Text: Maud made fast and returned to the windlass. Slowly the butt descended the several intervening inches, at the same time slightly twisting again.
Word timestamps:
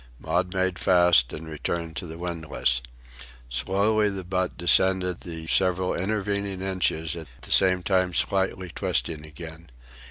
Maud 0.19 0.51
made 0.51 0.79
fast 0.79 1.31
and 1.31 1.47
returned 1.47 1.95
to 1.95 2.07
the 2.07 2.17
windlass. 2.17 2.81
Slowly 3.49 4.09
the 4.09 4.23
butt 4.23 4.57
descended 4.57 5.19
the 5.19 5.45
several 5.45 5.93
intervening 5.93 6.59
inches, 6.63 7.15
at 7.15 7.27
the 7.43 7.51
same 7.51 7.83
time 7.83 8.11
slightly 8.11 8.69
twisting 8.73 9.23
again. 9.23 9.69